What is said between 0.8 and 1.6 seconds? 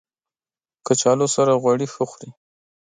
کچالو سره